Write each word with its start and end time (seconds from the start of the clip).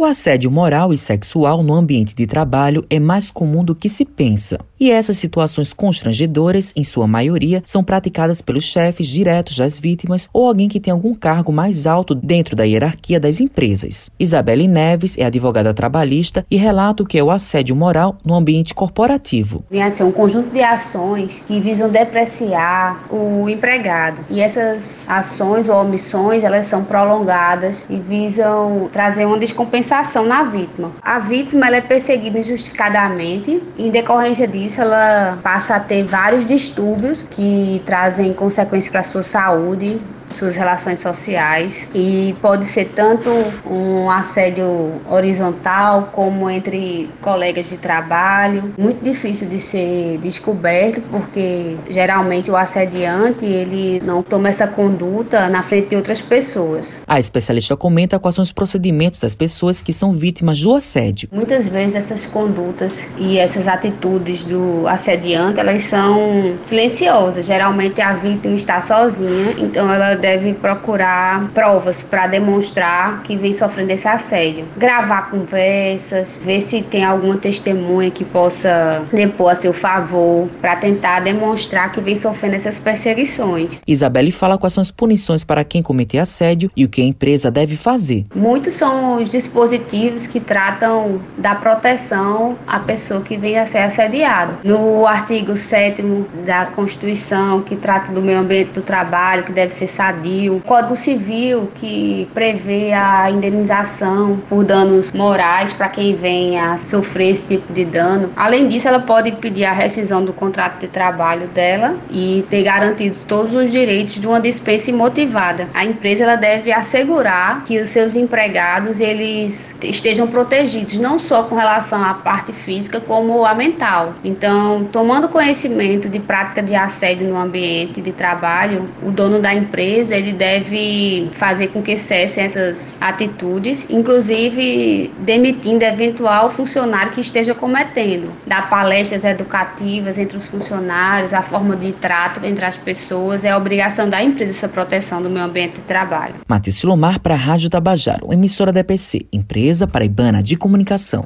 O 0.00 0.04
assédio 0.04 0.48
moral 0.48 0.94
e 0.94 0.96
sexual 0.96 1.60
no 1.60 1.74
ambiente 1.74 2.14
de 2.14 2.24
trabalho 2.24 2.86
é 2.88 3.00
mais 3.00 3.32
comum 3.32 3.64
do 3.64 3.74
que 3.74 3.88
se 3.88 4.04
pensa. 4.04 4.60
E 4.78 4.92
essas 4.92 5.18
situações 5.18 5.72
constrangedoras, 5.72 6.72
em 6.76 6.84
sua 6.84 7.08
maioria, 7.08 7.64
são 7.66 7.82
praticadas 7.82 8.40
pelos 8.40 8.62
chefes 8.62 9.08
diretos 9.08 9.56
das 9.56 9.80
vítimas 9.80 10.28
ou 10.32 10.46
alguém 10.46 10.68
que 10.68 10.78
tem 10.78 10.92
algum 10.92 11.12
cargo 11.16 11.50
mais 11.50 11.84
alto 11.84 12.14
dentro 12.14 12.54
da 12.54 12.62
hierarquia 12.62 13.18
das 13.18 13.40
empresas. 13.40 14.08
Isabelle 14.20 14.68
Neves 14.68 15.18
é 15.18 15.24
advogada 15.24 15.74
trabalhista 15.74 16.46
e 16.48 16.56
relata 16.56 17.02
o 17.02 17.06
que 17.06 17.18
é 17.18 17.24
o 17.24 17.32
assédio 17.32 17.74
moral 17.74 18.18
no 18.24 18.36
ambiente 18.36 18.72
corporativo. 18.74 19.64
Vem 19.68 19.82
a 19.82 19.90
ser 19.90 20.04
um 20.04 20.12
conjunto 20.12 20.52
de 20.52 20.62
ações 20.62 21.42
que 21.44 21.58
visam 21.58 21.88
depreciar 21.88 23.02
o 23.10 23.48
empregado. 23.48 24.20
E 24.30 24.40
essas 24.40 25.04
ações 25.08 25.68
ou 25.68 25.74
omissões, 25.80 26.44
elas 26.44 26.66
são 26.66 26.84
prolongadas 26.84 27.84
e 27.90 27.98
visam 27.98 28.88
trazer 28.92 29.24
uma 29.24 29.40
descompensação 29.40 29.87
na 30.24 30.44
vítima. 30.44 30.92
A 31.02 31.18
vítima 31.18 31.66
ela 31.66 31.76
é 31.76 31.80
perseguida 31.80 32.38
injustificadamente, 32.38 33.62
em 33.76 33.90
decorrência 33.90 34.46
disso 34.46 34.68
isso, 34.68 34.80
ela 34.80 35.38
passa 35.42 35.76
a 35.76 35.80
ter 35.80 36.04
vários 36.04 36.44
distúrbios 36.44 37.22
que 37.22 37.82
trazem 37.84 38.32
consequências 38.32 38.90
para 38.90 39.02
sua 39.02 39.22
saúde, 39.22 40.00
suas 40.34 40.56
relações 40.56 41.00
sociais 41.00 41.88
e 41.94 42.34
pode 42.40 42.64
ser 42.64 42.86
tanto 42.94 43.30
um 43.66 44.10
assédio 44.10 45.00
horizontal 45.10 46.10
como 46.12 46.48
entre 46.50 47.08
colegas 47.20 47.68
de 47.68 47.76
trabalho, 47.76 48.72
muito 48.78 49.02
difícil 49.02 49.48
de 49.48 49.58
ser 49.58 50.18
descoberto 50.18 51.00
porque 51.10 51.76
geralmente 51.90 52.50
o 52.50 52.56
assediante 52.56 53.44
ele 53.44 54.00
não 54.04 54.22
toma 54.22 54.48
essa 54.48 54.66
conduta 54.66 55.48
na 55.48 55.62
frente 55.62 55.88
de 55.88 55.96
outras 55.96 56.20
pessoas. 56.20 57.00
A 57.06 57.18
especialista 57.18 57.76
comenta 57.76 58.18
quais 58.18 58.34
são 58.34 58.42
os 58.42 58.52
procedimentos 58.52 59.20
das 59.20 59.34
pessoas 59.34 59.80
que 59.82 59.92
são 59.92 60.12
vítimas 60.12 60.60
do 60.60 60.74
assédio. 60.74 61.28
Muitas 61.32 61.68
vezes 61.68 61.94
essas 61.94 62.26
condutas 62.26 63.08
e 63.16 63.38
essas 63.38 63.66
atitudes 63.66 64.44
do 64.44 64.86
assediante 64.86 65.60
elas 65.60 65.84
são 65.84 66.54
silenciosas. 66.64 67.46
Geralmente 67.46 68.00
a 68.00 68.14
vítima 68.14 68.54
está 68.54 68.80
sozinha, 68.80 69.54
então 69.58 69.92
ela 69.92 70.14
deve 70.18 70.54
procurar 70.54 71.50
provas 71.54 72.02
para 72.02 72.26
demonstrar 72.26 73.22
que 73.22 73.36
vem 73.36 73.54
sofrendo 73.54 73.92
esse 73.92 74.08
assédio. 74.08 74.66
Gravar 74.76 75.30
conversas, 75.30 76.40
ver 76.44 76.60
se 76.60 76.82
tem 76.82 77.04
alguma 77.04 77.36
testemunha 77.36 78.10
que 78.10 78.24
possa 78.24 79.02
depor 79.12 79.52
a 79.52 79.56
seu 79.56 79.72
favor, 79.72 80.48
para 80.60 80.76
tentar 80.76 81.20
demonstrar 81.20 81.92
que 81.92 82.00
vem 82.00 82.16
sofrendo 82.16 82.56
essas 82.56 82.78
perseguições. 82.78 83.80
Isabelle 83.86 84.32
fala 84.32 84.58
quais 84.58 84.72
são 84.72 84.82
as 84.82 84.90
punições 84.90 85.44
para 85.44 85.64
quem 85.64 85.82
cometer 85.82 86.18
assédio 86.18 86.70
e 86.76 86.84
o 86.84 86.88
que 86.88 87.00
a 87.00 87.04
empresa 87.04 87.50
deve 87.50 87.76
fazer. 87.76 88.26
Muitos 88.34 88.74
são 88.74 89.22
os 89.22 89.30
dispositivos 89.30 90.26
que 90.26 90.40
tratam 90.40 91.20
da 91.36 91.54
proteção 91.54 92.56
à 92.66 92.78
pessoa 92.78 93.20
que 93.20 93.36
vem 93.36 93.58
a 93.58 93.66
ser 93.66 93.78
assediada. 93.78 94.58
No 94.64 95.06
artigo 95.06 95.56
7 95.56 96.02
da 96.44 96.66
Constituição, 96.66 97.62
que 97.62 97.76
trata 97.76 98.12
do 98.12 98.20
meio 98.20 98.38
ambiente 98.38 98.72
do 98.72 98.82
trabalho, 98.82 99.44
que 99.44 99.52
deve 99.52 99.72
ser 99.72 99.86
sadio, 100.08 100.48
Civil, 100.48 100.62
Código 100.64 100.96
Civil 100.96 101.70
que 101.74 102.28
prevê 102.32 102.92
a 102.92 103.30
indenização 103.30 104.40
por 104.48 104.64
danos 104.64 105.12
morais 105.12 105.72
para 105.72 105.88
quem 105.88 106.14
venha 106.14 106.72
a 106.72 106.78
sofrer 106.78 107.30
esse 107.30 107.46
tipo 107.46 107.72
de 107.72 107.84
dano. 107.84 108.30
Além 108.36 108.68
disso, 108.68 108.88
ela 108.88 109.00
pode 109.00 109.32
pedir 109.32 109.64
a 109.64 109.72
rescisão 109.72 110.24
do 110.24 110.32
contrato 110.32 110.80
de 110.80 110.88
trabalho 110.88 111.48
dela 111.48 111.94
e 112.10 112.44
ter 112.48 112.62
garantido 112.62 113.16
todos 113.26 113.54
os 113.54 113.70
direitos 113.70 114.14
de 114.14 114.26
uma 114.26 114.40
dispensa 114.40 114.90
imotivada. 114.90 115.68
A 115.74 115.84
empresa 115.84 116.24
ela 116.24 116.36
deve 116.36 116.72
assegurar 116.72 117.64
que 117.64 117.78
os 117.80 117.90
seus 117.90 118.16
empregados 118.16 119.00
eles 119.00 119.76
estejam 119.82 120.26
protegidos, 120.26 120.94
não 120.98 121.18
só 121.18 121.42
com 121.42 121.54
relação 121.54 122.02
à 122.02 122.14
parte 122.14 122.52
física, 122.52 123.00
como 123.00 123.44
a 123.44 123.54
mental. 123.54 124.14
Então, 124.24 124.84
tomando 124.90 125.28
conhecimento 125.28 126.08
de 126.08 126.18
prática 126.18 126.62
de 126.62 126.74
assédio 126.74 127.28
no 127.28 127.36
ambiente 127.36 128.00
de 128.00 128.12
trabalho, 128.12 128.88
o 129.02 129.10
dono 129.10 129.40
da 129.40 129.54
empresa 129.54 129.97
ele 130.10 130.32
deve 130.32 131.30
fazer 131.32 131.68
com 131.68 131.82
que 131.82 131.96
cessem 131.96 132.44
essas 132.44 132.96
atitudes, 133.00 133.86
inclusive 133.88 135.12
demitindo 135.18 135.84
eventual 135.84 136.50
funcionário 136.50 137.12
que 137.12 137.20
esteja 137.20 137.54
cometendo. 137.54 138.32
Dar 138.46 138.68
palestras 138.68 139.24
educativas 139.24 140.18
entre 140.18 140.36
os 140.36 140.46
funcionários, 140.46 141.34
a 141.34 141.42
forma 141.42 141.76
de 141.76 141.92
trato 141.92 142.44
entre 142.44 142.64
as 142.64 142.76
pessoas, 142.76 143.44
é 143.44 143.50
a 143.50 143.56
obrigação 143.56 144.08
da 144.08 144.22
empresa 144.22 144.50
essa 144.50 144.68
proteção 144.68 145.22
do 145.22 145.30
meio 145.30 145.44
ambiente 145.44 145.76
de 145.76 145.82
trabalho. 145.82 146.34
Matheus 146.46 146.76
Silomar 146.76 147.20
para 147.20 147.34
a 147.34 147.36
Rádio 147.36 147.70
Tabajaro, 147.70 148.32
emissora 148.32 148.72
da 148.72 148.84
empresa 149.32 149.86
paraibana 149.86 150.42
de 150.42 150.56
comunicação. 150.56 151.24